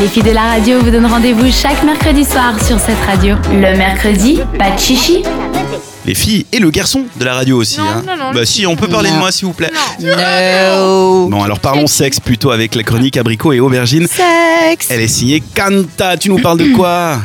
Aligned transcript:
Les 0.00 0.08
filles 0.08 0.22
de 0.22 0.30
la 0.30 0.42
radio 0.42 0.80
vous 0.80 0.90
donnent 0.90 1.06
rendez-vous 1.06 1.50
chaque 1.50 1.82
mercredi 1.82 2.24
soir 2.24 2.54
sur 2.64 2.78
cette 2.78 3.00
radio. 3.06 3.36
Le 3.52 3.76
mercredi, 3.76 4.40
pas 4.58 4.70
de 4.70 4.78
chichi. 4.78 5.22
Les 6.06 6.14
filles 6.14 6.46
et 6.52 6.58
le 6.58 6.70
garçon 6.70 7.04
de 7.16 7.24
la 7.24 7.34
radio 7.34 7.58
aussi. 7.58 7.78
Non, 7.78 7.84
hein. 7.84 8.02
non, 8.06 8.16
non. 8.16 8.32
Bah 8.32 8.46
si, 8.46 8.66
on 8.66 8.76
peut 8.76 8.88
parler 8.88 9.10
de 9.10 9.16
moi 9.16 9.30
s'il 9.32 9.46
vous 9.46 9.52
plaît. 9.52 9.70
No. 10.00 11.28
Bon 11.28 11.42
alors 11.42 11.60
parlons 11.60 11.86
sexe 11.86 12.20
plutôt 12.20 12.50
avec 12.50 12.74
la 12.74 12.82
chronique 12.82 13.16
abricot 13.16 13.52
et 13.52 13.60
aubergine. 13.60 14.06
Sexe. 14.06 14.88
Elle 14.90 15.02
est 15.02 15.08
signée 15.08 15.42
Kanta. 15.54 16.16
Tu 16.16 16.30
nous 16.30 16.38
parles 16.38 16.58
de 16.58 16.74
quoi? 16.74 17.18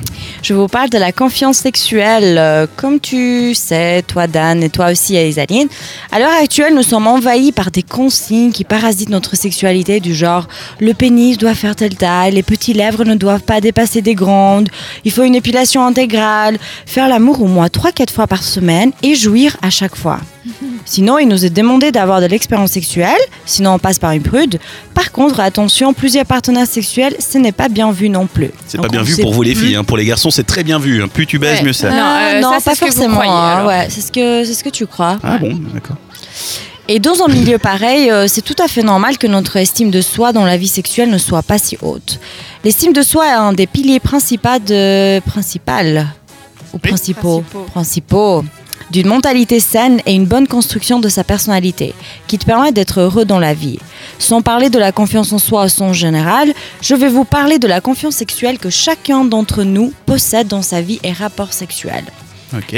Je 0.48 0.54
vous 0.54 0.68
parle 0.68 0.92
de 0.92 1.00
la 1.00 1.12
confiance 1.12 1.58
sexuelle. 1.58 2.38
Euh, 2.38 2.68
Comme 2.76 3.00
tu 3.00 3.56
sais, 3.56 4.04
toi 4.04 4.28
Dan 4.28 4.62
et 4.62 4.70
toi 4.70 4.92
aussi 4.92 5.16
Isaline, 5.16 5.68
à 6.12 6.20
l'heure 6.20 6.40
actuelle, 6.40 6.76
nous 6.76 6.84
sommes 6.84 7.08
envahis 7.08 7.52
par 7.52 7.72
des 7.72 7.82
consignes 7.82 8.52
qui 8.52 8.64
parasitent 8.64 9.10
notre 9.10 9.36
sexualité 9.36 10.00
du 10.00 10.14
genre 10.14 10.48
le 10.80 10.94
pénis 10.94 11.40
doit 11.40 11.56
faire 11.56 11.76
telle 11.76 11.96
taille, 11.96 12.34
les 12.34 12.44
petites 12.44 12.78
lèvres 12.78 13.04
ne 13.06 13.16
doivent 13.16 13.42
pas 13.42 13.60
dépasser 13.60 14.04
des 14.04 14.14
grandes, 14.14 14.70
il 15.04 15.12
faut 15.12 15.24
une 15.24 15.34
épilation 15.34 15.84
intégrale, 15.84 16.60
faire 16.86 17.10
l'amour 17.10 17.42
au 17.42 17.48
moins 17.48 17.66
3-4 17.66 18.12
fois 18.12 18.28
par 18.28 18.44
semaine 18.44 18.92
et 19.02 19.16
jouir 19.16 19.58
à 19.64 19.72
chaque 19.72 19.96
fois. 19.96 20.20
Sinon, 20.86 21.18
il 21.18 21.28
nous 21.28 21.44
est 21.46 21.50
demandé 21.50 21.92
d'avoir 21.92 22.22
de 22.22 22.28
l'expérience 22.28 22.72
sexuelle, 22.72 23.18
sinon 23.46 23.74
on 23.74 23.80
passe 23.80 23.98
par 23.98 24.12
une 24.12 24.22
prude. 24.22 24.60
Par 24.94 25.12
contre, 25.12 25.40
attention, 25.40 25.94
plusieurs 25.94 26.26
partenaires 26.26 26.68
sexuels, 26.68 27.16
ce 27.20 27.38
n'est 27.40 27.52
pas 27.52 27.70
bien 27.70 27.92
vu 27.92 28.08
non 28.10 28.28
plus. 28.28 28.52
C'est 28.68 28.80
pas 28.80 28.88
bien 28.88 29.02
vu 29.02 29.18
pour 29.18 29.34
vous 29.34 29.42
les 29.42 29.56
filles. 29.56 29.76
hein. 29.76 29.84
Pour 29.84 29.98
les 29.98 30.06
garçons, 30.06 30.30
c'est 30.30 30.44
très 30.46 30.64
bien 30.64 30.78
vu. 30.78 31.02
hein. 31.02 31.08
Plus 31.08 31.26
tu 31.26 31.40
baises, 31.40 31.60
Ouais. 31.60 31.66
mieux 31.66 31.74
c'est. 31.74 31.90
Non, 31.90 31.96
euh, 31.98 32.40
non, 32.42 32.52
ça, 32.52 32.58
c'est 32.60 32.70
pas 32.70 32.76
forcément. 32.76 33.22
hein, 33.22 33.66
ouais, 33.66 33.88
c'est 33.90 34.02
ce 34.02 34.12
que 34.12 34.44
c'est 34.46 34.54
ce 34.54 34.64
que 34.64 34.70
tu 34.70 34.86
crois. 34.86 35.18
Ah 35.24 35.38
bon, 35.40 35.58
d'accord. 35.74 35.98
Et 36.88 37.00
dans 37.00 37.20
un 37.24 37.28
milieu 37.30 37.58
pareil, 37.58 38.12
euh, 38.12 38.28
c'est 38.28 38.44
tout 38.44 38.56
à 38.64 38.68
fait 38.68 38.84
normal 38.84 39.18
que 39.18 39.26
notre 39.26 39.56
estime 39.58 39.90
de 39.90 40.02
soi 40.02 40.34
dans 40.34 40.46
la 40.46 40.56
vie 40.56 40.68
sexuelle 40.68 41.10
ne 41.10 41.18
soit 41.18 41.42
pas 41.42 41.58
si 41.58 41.78
haute. 41.82 42.20
L'estime 42.64 42.94
de 42.94 43.02
soi 43.02 43.26
est 43.28 43.32
un 43.32 43.54
des 43.54 43.66
piliers 43.66 44.00
principaux 44.00 44.60
de 44.64 45.20
principal 45.22 46.06
ou 46.74 46.78
principaux 46.78 47.42
Principaux. 47.42 47.66
principaux 47.72 48.46
d'une 48.92 49.08
mentalité 49.08 49.60
saine 49.60 50.02
et 50.06 50.14
une 50.14 50.26
bonne 50.26 50.48
construction 50.48 51.00
de 51.00 51.10
sa 51.10 51.24
personnalité, 51.24 51.94
qui 52.28 52.38
te 52.38 52.46
permet 52.46 52.72
d'être 52.72 53.00
heureux 53.00 53.26
dans 53.26 53.40
la 53.40 53.54
vie. 53.54 53.80
Sans 54.20 54.42
parler 54.42 54.70
de 54.70 54.80
la 54.80 54.92
confiance 54.92 55.34
en 55.34 55.40
soi 55.40 55.66
au 55.66 55.70
sens 55.70 55.96
général, 55.96 56.54
je 56.82 56.96
vais 56.96 57.10
vous 57.10 57.26
parler 57.26 57.60
de 57.60 57.68
la 57.68 57.82
confiance 57.82 58.16
sexuelle 58.16 58.58
que 58.58 58.70
chacun 58.70 59.26
d'entre 59.26 59.64
nous 59.64 59.94
possède 60.06 60.48
dans 60.48 60.62
sa 60.62 60.82
vie 60.82 61.00
et 61.04 61.12
rapport 61.12 61.54
sexuel. 61.54 62.04
Ok. 62.56 62.76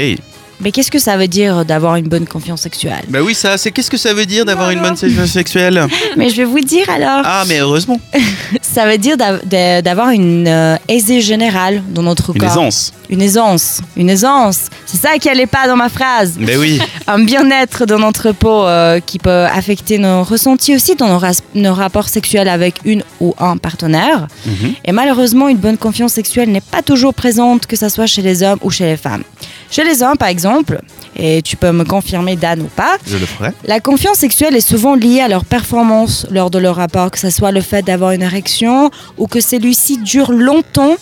Mais 0.60 0.72
qu'est-ce 0.72 0.90
que 0.90 0.98
ça 0.98 1.16
veut 1.16 1.28
dire 1.28 1.64
d'avoir 1.64 1.94
une 1.96 2.08
bonne 2.08 2.26
confiance 2.26 2.62
sexuelle? 2.62 3.04
Bah 3.08 3.20
oui, 3.22 3.34
ça, 3.34 3.56
c'est 3.58 3.70
qu'est-ce 3.70 3.90
que 3.90 3.96
ça 3.96 4.12
veut 4.12 4.26
dire 4.26 4.44
d'avoir 4.44 4.70
une 4.70 4.80
bonne 4.80 4.96
sexualité 4.96 5.32
sexuelle? 5.32 5.86
Mais 6.16 6.30
je 6.30 6.36
vais 6.36 6.44
vous 6.44 6.58
dire 6.60 6.90
alors. 6.90 7.22
Ah, 7.24 7.44
mais 7.46 7.60
heureusement. 7.60 8.00
Ça 8.78 8.86
veut 8.86 8.96
dire 8.96 9.16
d'avoir 9.16 10.10
une 10.10 10.46
euh, 10.46 10.76
aisée 10.86 11.20
générale 11.20 11.82
dans 11.90 12.04
notre 12.04 12.30
Une 12.32 12.40
corps. 12.40 12.52
aisance. 12.52 12.92
Une 13.10 13.20
aisance. 13.20 13.80
Une 13.96 14.08
aisance. 14.08 14.66
C'est 14.86 14.98
ça 14.98 15.18
qui 15.18 15.28
allait 15.28 15.48
pas 15.48 15.66
dans 15.66 15.74
ma 15.74 15.88
phrase. 15.88 16.36
Mais 16.38 16.56
oui. 16.56 16.80
Un 17.08 17.18
bien-être 17.24 17.86
dans 17.86 17.98
notre 17.98 18.30
peau 18.30 18.62
euh, 18.62 19.00
qui 19.00 19.18
peut 19.18 19.46
affecter 19.46 19.98
nos 19.98 20.22
ressentis 20.22 20.76
aussi 20.76 20.94
dans 20.94 21.20
nos 21.56 21.74
rapports 21.74 22.08
sexuels 22.08 22.48
avec 22.48 22.76
une 22.84 23.02
ou 23.20 23.34
un 23.40 23.56
partenaire. 23.56 24.28
Mhm. 24.46 24.74
Et 24.84 24.92
malheureusement, 24.92 25.48
une 25.48 25.58
bonne 25.58 25.76
confiance 25.76 26.12
sexuelle 26.12 26.48
n'est 26.52 26.60
pas 26.60 26.82
toujours 26.82 27.14
présente, 27.14 27.66
que 27.66 27.74
ce 27.74 27.88
soit 27.88 28.06
chez 28.06 28.22
les 28.22 28.44
hommes 28.44 28.60
ou 28.62 28.70
chez 28.70 28.84
les 28.84 28.96
femmes. 28.96 29.24
Chez 29.70 29.84
les 29.84 30.02
hommes, 30.02 30.16
par 30.16 30.28
exemple, 30.28 30.80
et 31.16 31.42
tu 31.42 31.56
peux 31.56 31.72
me 31.72 31.84
confirmer, 31.84 32.36
Dan, 32.36 32.62
ou 32.62 32.66
pas, 32.74 32.96
Je 33.06 33.16
le 33.18 33.26
ferai. 33.26 33.50
la 33.64 33.80
confiance 33.80 34.16
sexuelle 34.18 34.56
est 34.56 34.66
souvent 34.66 34.94
liée 34.94 35.20
à 35.20 35.28
leur 35.28 35.44
performance 35.44 36.26
lors 36.30 36.50
de 36.50 36.58
leur 36.58 36.76
rapport, 36.76 37.10
que 37.10 37.18
ce 37.18 37.30
soit 37.30 37.52
le 37.52 37.60
fait 37.60 37.82
d'avoir 37.82 38.12
une 38.12 38.22
érection 38.22 38.90
ou 39.18 39.26
que 39.26 39.40
celui-ci 39.40 39.98
dure 39.98 40.32
longtemps 40.32 40.96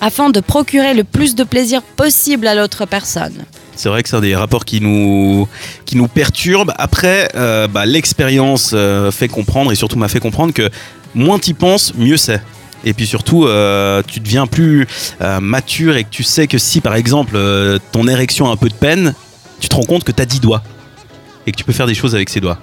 afin 0.00 0.30
de 0.30 0.40
procurer 0.40 0.94
le 0.94 1.04
plus 1.04 1.34
de 1.34 1.44
plaisir 1.44 1.82
possible 1.82 2.46
à 2.46 2.54
l'autre 2.54 2.86
personne. 2.86 3.44
C'est 3.76 3.88
vrai 3.88 4.02
que 4.02 4.08
c'est 4.08 4.16
un 4.16 4.20
des 4.20 4.34
rapports 4.36 4.64
qui 4.64 4.80
nous, 4.80 5.48
qui 5.86 5.96
nous 5.96 6.08
perturbe. 6.08 6.72
Après, 6.78 7.30
euh, 7.34 7.68
bah, 7.68 7.86
l'expérience 7.86 8.72
euh, 8.74 9.10
fait 9.10 9.28
comprendre 9.28 9.70
et 9.72 9.74
surtout 9.74 9.98
m'a 9.98 10.08
fait 10.08 10.20
comprendre 10.20 10.52
que 10.52 10.68
moins 11.14 11.38
t'y 11.38 11.54
penses, 11.54 11.94
mieux 11.94 12.16
c'est. 12.16 12.40
Et 12.84 12.94
puis 12.94 13.06
surtout, 13.06 13.46
euh, 13.46 14.02
tu 14.06 14.20
deviens 14.20 14.46
plus 14.46 14.86
euh, 15.20 15.40
mature 15.40 15.96
et 15.96 16.04
que 16.04 16.10
tu 16.10 16.22
sais 16.22 16.46
que 16.46 16.58
si 16.58 16.80
par 16.80 16.94
exemple 16.94 17.34
euh, 17.36 17.78
ton 17.92 18.08
érection 18.08 18.48
a 18.48 18.52
un 18.52 18.56
peu 18.56 18.68
de 18.68 18.74
peine, 18.74 19.14
tu 19.60 19.68
te 19.68 19.74
rends 19.74 19.82
compte 19.82 20.04
que 20.04 20.12
t'as 20.12 20.24
10 20.24 20.40
doigts 20.40 20.62
et 21.46 21.52
que 21.52 21.56
tu 21.56 21.64
peux 21.64 21.72
faire 21.72 21.86
des 21.86 21.94
choses 21.94 22.14
avec 22.14 22.28
ces 22.28 22.40
doigts. 22.40 22.58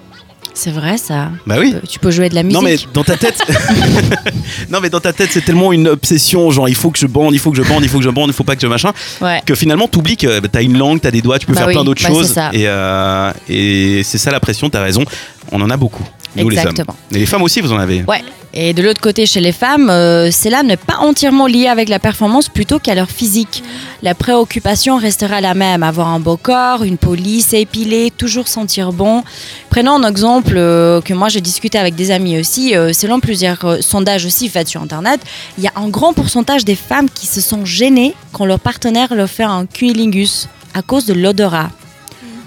C'est 0.53 0.71
vrai 0.71 0.97
ça. 0.97 1.29
Bah 1.47 1.55
oui. 1.59 1.73
Tu 1.87 1.99
peux 1.99 2.11
jouer 2.11 2.27
de 2.27 2.35
la 2.35 2.43
musique. 2.43 2.55
Non 2.55 2.61
mais 2.61 2.77
dans 2.93 3.03
ta 3.03 3.15
tête, 3.15 3.41
non 4.69 4.79
mais 4.81 4.89
dans 4.89 4.99
ta 4.99 5.13
tête 5.13 5.29
c'est 5.31 5.45
tellement 5.45 5.71
une 5.71 5.87
obsession, 5.87 6.51
genre 6.51 6.67
il 6.67 6.75
faut 6.75 6.91
que 6.91 6.99
je 6.99 7.05
bande, 7.07 7.33
il 7.33 7.39
faut 7.39 7.51
que 7.51 7.57
je 7.57 7.61
bande, 7.61 7.83
il 7.83 7.89
faut 7.89 7.99
que 7.99 8.03
je 8.03 8.09
bande, 8.09 8.29
il 8.29 8.33
faut 8.33 8.43
pas 8.43 8.55
que 8.55 8.61
je 8.61 8.67
machin, 8.67 8.91
Ouais. 9.21 9.41
que 9.45 9.55
finalement 9.55 9.87
t'oublies 9.87 10.17
que 10.17 10.39
bah, 10.41 10.49
t'as 10.51 10.61
une 10.61 10.77
langue, 10.77 10.99
t'as 10.99 11.11
des 11.11 11.21
doigts, 11.21 11.39
tu 11.39 11.45
peux 11.45 11.53
Bah 11.53 11.59
faire 11.59 11.67
oui, 11.67 11.73
plein 11.75 11.83
d'autres 11.85 12.01
bah, 12.03 12.09
choses. 12.09 12.35
Et, 12.51 12.63
euh, 12.67 13.31
et 13.47 14.01
c'est 14.03 14.17
ça 14.17 14.31
la 14.31 14.39
pression, 14.41 14.69
t'as 14.69 14.81
raison. 14.83 15.05
On 15.51 15.61
en 15.61 15.69
a 15.69 15.77
beaucoup, 15.77 16.03
nous 16.35 16.49
les 16.49 16.57
hommes. 16.57 16.67
Exactement. 16.67 16.95
Et 17.11 17.19
les 17.19 17.25
femmes 17.25 17.41
aussi, 17.43 17.61
vous 17.61 17.71
en 17.73 17.77
avez. 17.79 18.03
Ouais. 18.03 18.21
Et 18.51 18.73
de 18.73 18.81
l'autre 18.81 18.99
côté, 18.99 19.27
chez 19.27 19.41
les 19.41 19.51
femmes, 19.51 19.91
euh, 19.91 20.31
cela 20.31 20.63
n'est 20.63 20.75
pas 20.77 20.97
entièrement 20.97 21.45
lié 21.45 21.67
avec 21.67 21.87
la 21.87 21.99
performance 21.99 22.49
plutôt 22.49 22.79
qu'à 22.79 22.95
leur 22.95 23.09
physique. 23.09 23.63
La 24.01 24.15
préoccupation 24.15 24.97
restera 24.97 25.39
la 25.39 25.53
même, 25.53 25.83
avoir 25.83 26.07
un 26.07 26.19
beau 26.19 26.35
corps, 26.35 26.83
une 26.83 26.97
peau 26.97 27.13
lisse 27.13 27.53
épilée, 27.53 28.11
toujours 28.11 28.47
sentir 28.47 28.91
bon. 28.91 29.23
Prenons 29.69 30.03
un 30.03 30.09
exemple 30.09 30.55
euh, 30.57 30.99
que 30.99 31.13
moi 31.13 31.29
j'ai 31.29 31.41
discuté 31.41 31.77
avec 31.77 31.93
des 31.93 32.09
amis 32.09 32.39
aussi. 32.39 32.75
euh, 32.75 32.91
selon 32.91 33.19
plusieurs 33.19 33.63
euh, 33.65 33.81
sondages 33.81 34.25
aussi 34.25 34.49
faits 34.49 34.67
sur 34.67 34.81
Internet, 34.81 35.21
il 35.59 35.63
y 35.63 35.67
a 35.67 35.73
un 35.75 35.89
grand 35.89 36.13
pourcentage 36.13 36.65
des 36.65 36.75
femmes 36.75 37.09
qui 37.09 37.27
se 37.27 37.41
sont 37.41 37.65
gênées 37.65 38.15
quand 38.31 38.45
leur 38.45 38.59
partenaire 38.59 39.13
leur 39.13 39.29
fait 39.29 39.43
un 39.43 39.67
cunilingus 39.67 40.47
à 40.73 40.81
cause 40.81 41.05
de 41.05 41.13
l'odorat. 41.13 41.69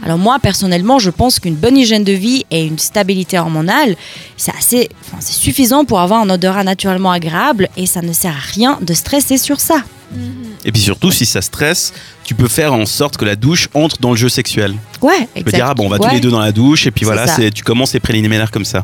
Alors 0.02 0.18
moi 0.18 0.38
personnellement, 0.40 0.98
je 0.98 1.10
pense 1.10 1.38
qu'une 1.38 1.54
bonne 1.54 1.76
hygiène 1.76 2.04
de 2.04 2.12
vie 2.12 2.44
et 2.50 2.66
une 2.66 2.78
stabilité 2.78 3.38
hormonale, 3.38 3.96
c'est 4.36 4.54
assez, 4.56 4.88
c'est 5.20 5.32
suffisant 5.32 5.84
pour 5.84 6.00
avoir 6.00 6.20
un 6.20 6.30
odorat 6.30 6.64
naturellement 6.64 7.12
agréable 7.12 7.68
et 7.76 7.86
ça 7.86 8.02
ne 8.02 8.12
sert 8.12 8.32
à 8.32 8.52
rien 8.54 8.78
de 8.80 8.94
stresser 8.94 9.38
sur 9.38 9.60
ça. 9.60 9.76
Et 10.64 10.70
puis 10.72 10.80
surtout, 10.80 11.10
si 11.10 11.26
ça 11.26 11.42
stresse, 11.42 11.92
tu 12.24 12.34
peux 12.34 12.48
faire 12.48 12.72
en 12.72 12.86
sorte 12.86 13.16
que 13.16 13.24
la 13.24 13.34
douche 13.36 13.68
entre 13.74 13.98
dans 14.00 14.10
le 14.10 14.16
jeu 14.16 14.28
sexuel. 14.28 14.74
Ouais, 15.00 15.28
Tu 15.34 15.42
peux 15.44 15.50
dire, 15.52 15.66
ah 15.68 15.74
bon, 15.74 15.86
on 15.86 15.88
va 15.88 15.98
tous 15.98 16.08
les 16.14 16.20
deux 16.20 16.30
dans 16.30 16.38
la 16.40 16.52
douche, 16.52 16.86
et 16.86 16.90
puis 16.90 17.04
voilà, 17.04 17.26
c'est- 17.26 17.50
tu 17.50 17.64
commences 17.64 17.92
les 17.94 18.00
préliminaires 18.00 18.50
comme 18.50 18.64
ça. 18.64 18.82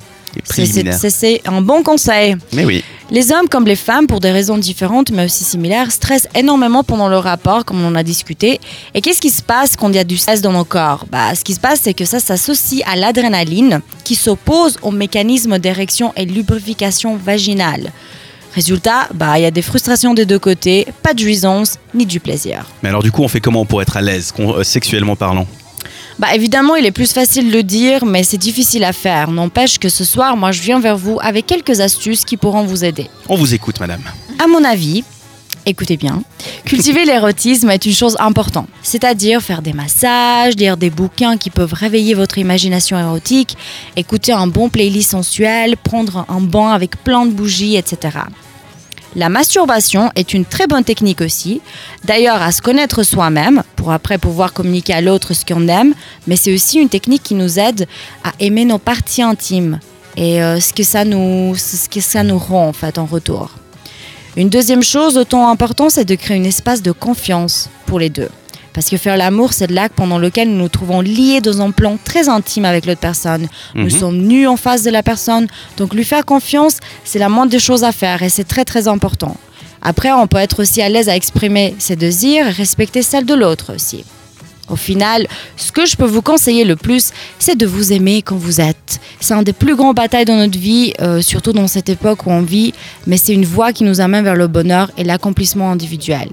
C'est- 1.08 1.40
un 1.48 1.62
bon 1.62 1.82
conseil. 1.82 2.36
Mais 2.52 2.64
oui. 2.64 2.84
Les 3.10 3.32
hommes 3.32 3.48
comme 3.48 3.64
les 3.64 3.76
femmes, 3.76 4.06
pour 4.06 4.20
des 4.20 4.30
raisons 4.30 4.58
différentes 4.58 5.10
mais 5.10 5.24
aussi 5.24 5.42
similaires, 5.44 5.90
stressent 5.90 6.28
énormément 6.34 6.84
pendant 6.84 7.08
le 7.08 7.16
rapport, 7.16 7.64
comme 7.64 7.82
on 7.82 7.88
en 7.88 7.94
a 7.94 8.02
discuté. 8.02 8.60
Et 8.94 9.00
qu'est-ce 9.00 9.20
qui 9.20 9.30
se 9.30 9.42
passe 9.42 9.74
quand 9.76 9.88
il 9.88 9.94
y 9.94 9.98
a 9.98 10.04
du 10.04 10.18
stress 10.18 10.42
dans 10.42 10.52
nos 10.52 10.64
corps? 10.64 11.06
Bah, 11.10 11.34
Ce 11.34 11.42
qui 11.42 11.54
se 11.54 11.60
passe, 11.60 11.80
c'est 11.84 11.94
que 11.94 12.04
ça 12.04 12.20
s'associe 12.20 12.82
à 12.86 12.96
l'adrénaline, 12.96 13.80
qui 14.04 14.14
s'oppose 14.14 14.76
au 14.82 14.90
mécanisme 14.90 15.58
d'érection 15.58 16.12
et 16.16 16.26
lubrification 16.26 17.16
vaginale. 17.16 17.90
Résultat, 18.54 19.08
bah, 19.14 19.38
il 19.38 19.42
y 19.42 19.46
a 19.46 19.50
des 19.50 19.62
frustrations 19.62 20.14
des 20.14 20.26
deux 20.26 20.38
côtés, 20.38 20.86
pas 21.02 21.14
de 21.14 21.18
jouissance 21.18 21.76
ni 21.94 22.06
du 22.06 22.20
plaisir. 22.20 22.66
Mais 22.82 22.88
alors 22.88 23.02
du 23.02 23.12
coup, 23.12 23.22
on 23.22 23.28
fait 23.28 23.40
comment 23.40 23.64
pour 23.64 23.82
être 23.82 23.96
à 23.96 24.00
l'aise, 24.00 24.32
euh, 24.38 24.62
sexuellement 24.62 25.16
parlant? 25.16 25.46
Bah 26.18 26.34
évidemment, 26.34 26.74
il 26.74 26.84
est 26.84 26.90
plus 26.90 27.12
facile 27.12 27.50
de 27.50 27.56
le 27.56 27.62
dire, 27.62 28.04
mais 28.04 28.24
c'est 28.24 28.38
difficile 28.38 28.82
à 28.82 28.92
faire. 28.92 29.30
N'empêche 29.30 29.78
que 29.78 29.88
ce 29.88 30.04
soir, 30.04 30.36
moi, 30.36 30.50
je 30.50 30.62
viens 30.62 30.80
vers 30.80 30.96
vous 30.96 31.18
avec 31.22 31.46
quelques 31.46 31.78
astuces 31.78 32.24
qui 32.24 32.36
pourront 32.36 32.64
vous 32.64 32.84
aider. 32.84 33.08
On 33.28 33.36
vous 33.36 33.54
écoute, 33.54 33.78
madame. 33.78 34.02
À 34.42 34.48
mon 34.48 34.64
avis, 34.64 35.04
écoutez 35.68 35.96
bien, 35.96 36.22
cultiver 36.64 37.04
l'érotisme 37.04 37.70
est 37.70 37.84
une 37.84 37.92
chose 37.92 38.16
importante. 38.18 38.68
C'est-à-dire 38.82 39.42
faire 39.42 39.62
des 39.62 39.72
massages, 39.72 40.54
lire 40.54 40.76
des 40.76 40.90
bouquins 40.90 41.36
qui 41.36 41.50
peuvent 41.50 41.72
réveiller 41.72 42.14
votre 42.14 42.38
imagination 42.38 42.98
érotique, 42.98 43.56
écouter 43.96 44.32
un 44.32 44.46
bon 44.46 44.68
playlist 44.68 45.10
sensuel, 45.10 45.76
prendre 45.76 46.24
un 46.28 46.40
bain 46.40 46.70
avec 46.70 47.02
plein 47.04 47.26
de 47.26 47.32
bougies, 47.32 47.76
etc. 47.76 48.18
La 49.16 49.28
masturbation 49.28 50.10
est 50.16 50.34
une 50.34 50.44
très 50.44 50.66
bonne 50.66 50.84
technique 50.84 51.20
aussi, 51.20 51.60
d'ailleurs 52.04 52.40
à 52.40 52.52
se 52.52 52.62
connaître 52.62 53.02
soi-même, 53.02 53.62
pour 53.76 53.92
après 53.92 54.18
pouvoir 54.18 54.52
communiquer 54.52 54.94
à 54.94 55.00
l'autre 55.00 55.34
ce 55.34 55.44
qu'on 55.44 55.66
aime, 55.68 55.94
mais 56.26 56.36
c'est 56.36 56.52
aussi 56.52 56.78
une 56.78 56.88
technique 56.88 57.22
qui 57.22 57.34
nous 57.34 57.58
aide 57.58 57.86
à 58.24 58.32
aimer 58.38 58.64
nos 58.64 58.78
parties 58.78 59.22
intimes 59.22 59.80
et 60.16 60.42
euh, 60.42 60.60
ce, 60.60 60.72
que 60.72 60.82
ça 60.82 61.04
nous, 61.04 61.54
ce 61.56 61.88
que 61.88 62.00
ça 62.00 62.22
nous 62.22 62.38
rend 62.38 62.68
en 62.68 62.72
fait 62.72 62.98
en 62.98 63.06
retour. 63.06 63.50
Une 64.38 64.50
deuxième 64.50 64.84
chose 64.84 65.16
autant 65.18 65.48
importante, 65.48 65.90
c'est 65.90 66.04
de 66.04 66.14
créer 66.14 66.38
un 66.38 66.44
espace 66.44 66.80
de 66.80 66.92
confiance 66.92 67.68
pour 67.86 67.98
les 67.98 68.08
deux. 68.08 68.28
Parce 68.72 68.88
que 68.88 68.96
faire 68.96 69.16
l'amour, 69.16 69.52
c'est 69.52 69.68
l'acte 69.68 69.96
pendant 69.96 70.16
lequel 70.20 70.48
nous 70.50 70.58
nous 70.58 70.68
trouvons 70.68 71.00
liés 71.00 71.40
dans 71.40 71.60
un 71.60 71.72
plan 71.72 71.98
très 72.04 72.28
intime 72.28 72.64
avec 72.64 72.86
l'autre 72.86 73.00
personne. 73.00 73.48
Nous 73.74 73.82
Mhm. 73.86 73.90
sommes 73.90 74.18
nus 74.18 74.46
en 74.46 74.56
face 74.56 74.84
de 74.84 74.90
la 74.90 75.02
personne. 75.02 75.48
Donc 75.76 75.92
lui 75.92 76.04
faire 76.04 76.24
confiance, 76.24 76.76
c'est 77.02 77.18
la 77.18 77.28
moindre 77.28 77.50
des 77.50 77.58
choses 77.58 77.82
à 77.82 77.90
faire 77.90 78.22
et 78.22 78.28
c'est 78.28 78.44
très 78.46 78.64
très 78.64 78.86
important. 78.86 79.36
Après, 79.82 80.12
on 80.12 80.28
peut 80.28 80.38
être 80.38 80.62
aussi 80.62 80.80
à 80.82 80.88
l'aise 80.88 81.08
à 81.08 81.16
exprimer 81.16 81.74
ses 81.80 81.96
désirs 81.96 82.46
et 82.46 82.50
respecter 82.50 83.02
celles 83.02 83.26
de 83.26 83.34
l'autre 83.34 83.74
aussi. 83.74 84.04
Au 84.68 84.76
final, 84.76 85.26
ce 85.56 85.72
que 85.72 85.86
je 85.86 85.96
peux 85.96 86.06
vous 86.06 86.22
conseiller 86.22 86.64
le 86.64 86.76
plus, 86.76 87.12
c'est 87.38 87.56
de 87.56 87.66
vous 87.66 87.92
aimer 87.92 88.22
quand 88.22 88.36
vous 88.36 88.60
êtes. 88.60 89.00
C'est 89.20 89.34
un 89.34 89.42
des 89.42 89.52
plus 89.52 89.76
grands 89.76 89.94
batailles 89.94 90.24
dans 90.24 90.36
notre 90.36 90.58
vie, 90.58 90.92
euh, 91.00 91.22
surtout 91.22 91.52
dans 91.52 91.68
cette 91.68 91.88
époque 91.88 92.26
où 92.26 92.30
on 92.30 92.42
vit, 92.42 92.74
mais 93.06 93.16
c'est 93.16 93.32
une 93.32 93.46
voie 93.46 93.72
qui 93.72 93.84
nous 93.84 94.00
amène 94.00 94.24
vers 94.24 94.36
le 94.36 94.46
bonheur 94.46 94.90
et 94.96 95.04
l'accomplissement 95.04 95.70
individuel. 95.70 96.28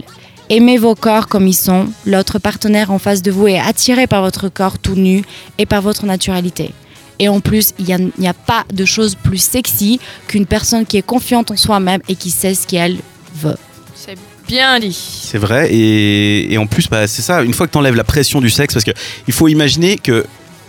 Aimez 0.49 0.77
vos 0.77 0.95
corps 0.95 1.27
comme 1.27 1.47
ils 1.47 1.55
sont. 1.55 1.87
L'autre 2.05 2.37
partenaire 2.37 2.91
en 2.91 2.99
face 2.99 3.21
de 3.21 3.31
vous 3.31 3.47
est 3.47 3.59
attiré 3.59 4.05
par 4.05 4.21
votre 4.21 4.47
corps 4.49 4.77
tout 4.77 4.95
nu 4.95 5.23
et 5.57 5.65
par 5.65 5.81
votre 5.81 6.05
naturalité. 6.05 6.71
Et 7.17 7.29
en 7.29 7.39
plus, 7.39 7.73
il 7.79 7.85
n'y 7.85 8.27
a, 8.27 8.29
a, 8.29 8.33
pas 8.33 8.65
de 8.71 8.85
chose 8.85 9.15
plus 9.15 9.37
sexy 9.37 9.99
qu'une 10.27 10.45
personne 10.45 10.85
qui 10.85 10.97
est 10.97 11.05
confiante 11.05 11.49
en 11.49 11.55
soi-même 11.55 12.01
et 12.09 12.15
qui 12.15 12.29
sait 12.29 12.53
ce 12.53 12.67
qu'elle 12.67 12.97
veut. 13.33 13.57
C'est 13.95 14.15
bien 14.47 14.79
dit. 14.79 14.93
C'est 15.23 15.37
vrai. 15.37 15.73
Et, 15.73 16.53
et, 16.53 16.57
en 16.57 16.67
plus, 16.67 16.87
bah, 16.89 17.07
c'est 17.07 17.21
ça, 17.21 17.41
une 17.43 17.53
fois 17.53 17.65
que 17.67 17.71
tu 17.71 17.77
enlèves 17.77 17.95
la 17.95 18.03
pression 18.03 18.41
du 18.41 18.49
sexe, 18.49 18.73
parce 18.73 18.83
qu'il 18.85 19.33
faut 19.33 19.47
imaginer 19.47 19.97
que 19.97 20.25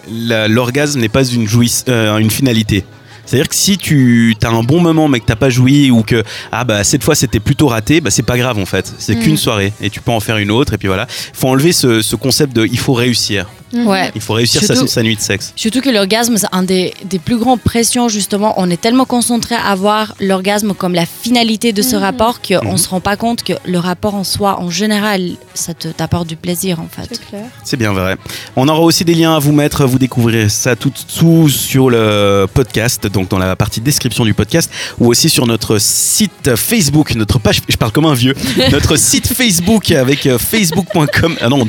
l'orgasme 0.08 1.00
n'est 1.00 1.08
pas 1.08 1.24
une, 1.24 1.46
euh, 1.88 2.18
une 2.18 2.30
finalité. 2.30 2.84
C'est-à-dire 3.24 3.48
que 3.48 3.56
si 3.56 3.76
tu 3.76 4.36
as 4.44 4.48
un 4.48 4.62
bon 4.62 4.80
moment 4.80 5.08
mais 5.08 5.18
que 5.18 5.24
t'as 5.26 5.34
pas 5.34 5.50
joui 5.50 5.90
ou 5.90 6.02
que 6.04 6.22
ah 6.52 6.62
bah 6.62 6.84
cette 6.84 7.02
fois 7.02 7.16
c'était 7.16 7.40
plutôt 7.40 7.66
raté, 7.66 8.00
bah 8.00 8.12
c'est 8.12 8.22
pas 8.22 8.38
grave 8.38 8.56
en 8.56 8.66
fait. 8.66 8.92
C'est 8.98 9.16
Mm. 9.16 9.20
qu'une 9.20 9.36
soirée 9.36 9.72
et 9.80 9.90
tu 9.90 10.00
peux 10.00 10.12
en 10.12 10.20
faire 10.20 10.36
une 10.36 10.52
autre 10.52 10.74
et 10.74 10.78
puis 10.78 10.86
voilà. 10.86 11.08
Faut 11.32 11.48
enlever 11.48 11.72
ce, 11.72 12.02
ce 12.02 12.14
concept 12.14 12.54
de 12.54 12.64
il 12.64 12.78
faut 12.78 12.92
réussir. 12.92 13.46
Ouais. 13.72 14.10
Il 14.14 14.20
faut 14.20 14.34
réussir 14.34 14.62
sa, 14.62 14.74
Surtout- 14.74 14.88
sa 14.90 15.02
nuit 15.02 15.16
de 15.16 15.20
sexe. 15.20 15.52
Surtout 15.56 15.80
que 15.80 15.90
l'orgasme, 15.90 16.36
c'est 16.36 16.46
un 16.52 16.62
des, 16.62 16.94
des 17.04 17.18
plus 17.18 17.36
grandes 17.36 17.60
pressions, 17.60 18.08
justement. 18.08 18.54
On 18.58 18.70
est 18.70 18.80
tellement 18.80 19.04
concentré 19.04 19.54
à 19.54 19.74
voir 19.74 20.14
l'orgasme 20.20 20.72
comme 20.74 20.94
la 20.94 21.06
finalité 21.06 21.72
de 21.72 21.82
ce 21.82 21.96
rapport 21.96 22.40
qu'on 22.40 22.64
Mhm. 22.64 22.72
ne 22.72 22.76
se 22.76 22.88
rend 22.88 23.00
pas 23.00 23.16
compte 23.16 23.42
que 23.42 23.52
le 23.66 23.78
rapport 23.78 24.14
en 24.14 24.24
soi, 24.24 24.60
en 24.60 24.70
général, 24.70 25.30
ça 25.54 25.74
te- 25.74 25.88
t'apporte 25.88 26.26
du 26.28 26.36
plaisir, 26.36 26.80
en 26.80 26.88
fait. 26.90 27.08
C'est 27.10 27.26
clair. 27.28 27.44
C'est 27.64 27.76
bien 27.76 27.92
vrai. 27.92 28.16
On 28.56 28.68
aura 28.68 28.80
aussi 28.80 29.04
des 29.04 29.14
liens 29.14 29.34
à 29.34 29.38
vous 29.38 29.52
mettre. 29.52 29.84
Vous 29.84 29.98
découvrirez 29.98 30.48
ça 30.48 30.76
tout 30.76 30.92
tout 31.18 31.48
sur 31.48 31.90
le 31.90 32.46
podcast, 32.52 33.06
donc 33.06 33.28
dans 33.28 33.38
la 33.38 33.56
partie 33.56 33.80
description 33.80 34.24
du 34.24 34.34
podcast, 34.34 34.70
ou 34.98 35.08
aussi 35.08 35.28
sur 35.28 35.46
notre 35.46 35.78
site 35.78 36.54
Facebook, 36.56 37.14
notre 37.14 37.38
page. 37.38 37.60
Je 37.68 37.76
parle 37.76 37.92
comme 37.92 38.06
un 38.06 38.14
vieux. 38.14 38.34
notre 38.70 38.96
site 38.96 39.26
Facebook 39.26 39.90
avec 39.90 40.26
euh, 40.26 40.38
facebook.com. 40.38 41.36
Ah 41.40 41.48
non, 41.48 41.64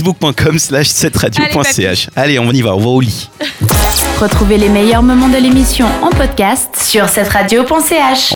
www.facebook.com 0.00 0.58
slash 0.58 0.88
7radio.ch. 0.88 2.08
Allez, 2.16 2.38
on 2.38 2.50
y 2.50 2.62
va. 2.62 2.74
On 2.74 2.80
va 2.80 2.86
au 2.86 3.00
lit. 3.00 3.28
Retrouvez 4.20 4.58
les 4.58 4.68
meilleurs 4.68 5.02
moments 5.02 5.28
de 5.28 5.36
l'émission 5.36 5.86
en 6.02 6.10
podcast 6.10 6.76
sur 6.76 7.08
cette 7.08 7.28
radio.ch. 7.28 8.28